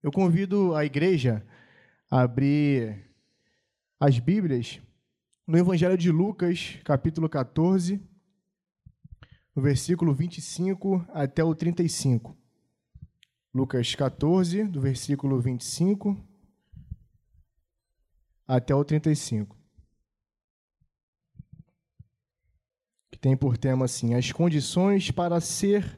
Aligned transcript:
Eu 0.00 0.12
convido 0.12 0.76
a 0.76 0.84
igreja 0.84 1.44
a 2.08 2.20
abrir 2.20 3.04
as 3.98 4.20
Bíblias 4.20 4.80
no 5.44 5.58
Evangelho 5.58 5.98
de 5.98 6.12
Lucas, 6.12 6.78
capítulo 6.84 7.28
14, 7.28 8.00
no 9.56 9.60
versículo 9.60 10.14
25 10.14 11.04
até 11.08 11.42
o 11.42 11.52
35. 11.52 12.36
Lucas 13.52 13.92
14, 13.96 14.64
do 14.64 14.80
versículo 14.80 15.40
25 15.40 16.16
até 18.46 18.72
o 18.72 18.84
35. 18.84 19.58
Que 23.10 23.18
tem 23.18 23.36
por 23.36 23.58
tema 23.58 23.86
assim: 23.86 24.14
as 24.14 24.30
condições 24.30 25.10
para 25.10 25.40
ser 25.40 25.97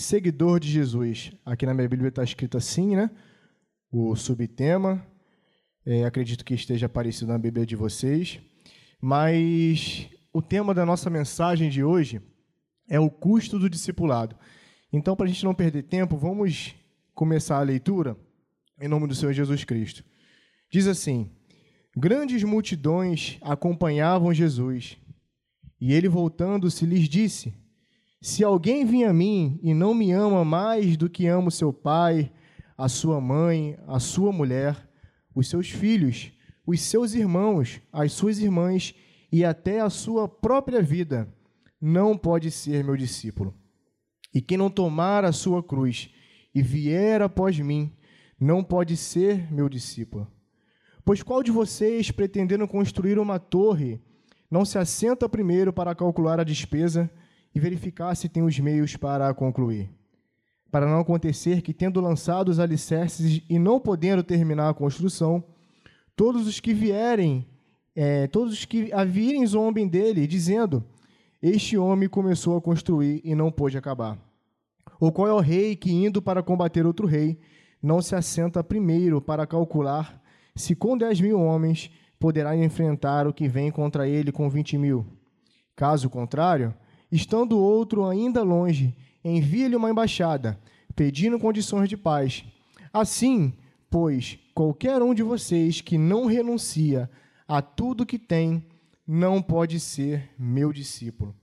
seguidor 0.00 0.60
de 0.60 0.68
Jesus. 0.68 1.32
Aqui 1.44 1.66
na 1.66 1.74
minha 1.74 1.88
Bíblia 1.88 2.08
está 2.08 2.22
escrito 2.22 2.56
assim, 2.56 2.96
né? 2.96 3.10
o 3.90 4.14
subtema. 4.16 5.04
É, 5.84 6.04
acredito 6.04 6.44
que 6.44 6.54
esteja 6.54 6.86
aparecido 6.86 7.32
na 7.32 7.38
Bíblia 7.38 7.64
de 7.64 7.76
vocês. 7.76 8.40
Mas 9.00 10.08
o 10.32 10.42
tema 10.42 10.74
da 10.74 10.84
nossa 10.84 11.08
mensagem 11.08 11.70
de 11.70 11.82
hoje 11.82 12.20
é 12.88 12.98
o 12.98 13.10
custo 13.10 13.58
do 13.58 13.70
discipulado. 13.70 14.36
Então, 14.92 15.16
para 15.16 15.26
a 15.26 15.28
gente 15.28 15.44
não 15.44 15.54
perder 15.54 15.84
tempo, 15.84 16.16
vamos 16.16 16.74
começar 17.14 17.58
a 17.58 17.62
leitura 17.62 18.16
em 18.80 18.88
nome 18.88 19.06
do 19.06 19.14
Senhor 19.14 19.32
Jesus 19.32 19.64
Cristo. 19.64 20.04
Diz 20.70 20.86
assim: 20.86 21.30
Grandes 21.96 22.42
multidões 22.42 23.38
acompanhavam 23.40 24.34
Jesus, 24.34 24.98
e 25.80 25.92
ele, 25.92 26.08
voltando-se, 26.08 26.84
lhes 26.84 27.08
disse: 27.08 27.54
Se 28.26 28.42
alguém 28.42 28.84
vem 28.84 29.04
a 29.04 29.12
mim 29.12 29.56
e 29.62 29.72
não 29.72 29.94
me 29.94 30.10
ama 30.10 30.44
mais 30.44 30.96
do 30.96 31.08
que 31.08 31.28
amo 31.28 31.48
seu 31.48 31.72
pai, 31.72 32.32
a 32.76 32.88
sua 32.88 33.20
mãe, 33.20 33.78
a 33.86 34.00
sua 34.00 34.32
mulher, 34.32 34.90
os 35.32 35.48
seus 35.48 35.70
filhos, 35.70 36.32
os 36.66 36.80
seus 36.80 37.14
irmãos, 37.14 37.80
as 37.92 38.12
suas 38.12 38.40
irmãs 38.40 38.96
e 39.30 39.44
até 39.44 39.78
a 39.78 39.88
sua 39.88 40.26
própria 40.26 40.82
vida, 40.82 41.32
não 41.80 42.18
pode 42.18 42.50
ser 42.50 42.82
meu 42.82 42.96
discípulo. 42.96 43.54
E 44.34 44.42
quem 44.42 44.58
não 44.58 44.70
tomar 44.70 45.24
a 45.24 45.30
sua 45.30 45.62
cruz 45.62 46.10
e 46.52 46.60
vier 46.60 47.22
após 47.22 47.56
mim, 47.60 47.92
não 48.40 48.64
pode 48.64 48.96
ser 48.96 49.52
meu 49.52 49.68
discípulo. 49.68 50.26
Pois 51.04 51.22
qual 51.22 51.44
de 51.44 51.52
vocês, 51.52 52.10
pretendendo 52.10 52.66
construir 52.66 53.20
uma 53.20 53.38
torre, 53.38 54.00
não 54.50 54.64
se 54.64 54.78
assenta 54.78 55.28
primeiro 55.28 55.72
para 55.72 55.94
calcular 55.94 56.40
a 56.40 56.44
despesa 56.44 57.08
e 57.56 57.60
verificar 57.60 58.14
se 58.14 58.28
tem 58.28 58.42
os 58.42 58.58
meios 58.58 58.96
para 58.96 59.28
a 59.28 59.34
concluir? 59.34 59.90
para 60.76 60.86
não 60.86 61.00
acontecer 61.00 61.62
que, 61.62 61.72
tendo 61.72 62.02
lançado 62.02 62.50
os 62.50 62.58
alicerces 62.58 63.40
e 63.48 63.58
não 63.58 63.80
podendo 63.80 64.22
terminar 64.22 64.68
a 64.68 64.74
construção, 64.74 65.42
todos 66.14 66.46
os 66.46 66.60
que 66.60 66.74
vierem, 66.74 67.46
é, 67.94 68.26
todos 68.26 68.52
os 68.52 68.64
que 68.66 68.92
a 68.92 69.02
virem 69.02 69.46
zombem 69.46 69.88
dele, 69.88 70.26
dizendo: 70.26 70.84
Este 71.40 71.78
homem 71.78 72.10
começou 72.10 72.58
a 72.58 72.60
construir 72.60 73.22
e 73.24 73.34
não 73.34 73.50
pôde 73.50 73.78
acabar. 73.78 74.18
Ou 75.00 75.10
qual 75.10 75.28
é 75.28 75.32
o 75.32 75.40
rei 75.40 75.74
que, 75.76 75.90
indo 75.90 76.20
para 76.20 76.42
combater 76.42 76.84
outro 76.84 77.06
rei, 77.06 77.38
não 77.82 78.02
se 78.02 78.14
assenta 78.14 78.62
primeiro 78.62 79.18
para 79.18 79.46
calcular 79.46 80.22
se 80.54 80.74
com 80.74 80.96
dez 80.96 81.20
mil 81.20 81.40
homens 81.40 81.90
poderá 82.18 82.54
enfrentar 82.54 83.26
o 83.26 83.32
que 83.32 83.48
vem 83.48 83.70
contra 83.70 84.06
ele 84.06 84.30
com 84.30 84.48
vinte 84.50 84.76
mil? 84.76 85.06
Caso 85.74 86.10
contrário, 86.10 86.74
estando 87.10 87.58
outro 87.58 88.06
ainda 88.06 88.42
longe, 88.42 88.94
envia-lhe 89.24 89.76
uma 89.76 89.90
embaixada, 89.90 90.58
pedindo 90.94 91.38
condições 91.38 91.88
de 91.88 91.96
paz. 91.96 92.44
Assim, 92.92 93.52
pois, 93.90 94.38
qualquer 94.54 95.02
um 95.02 95.14
de 95.14 95.22
vocês 95.22 95.80
que 95.80 95.98
não 95.98 96.26
renuncia 96.26 97.10
a 97.46 97.60
tudo 97.60 98.06
que 98.06 98.18
tem, 98.18 98.64
não 99.06 99.40
pode 99.40 99.78
ser 99.78 100.30
meu 100.38 100.72
discípulo. 100.72 101.34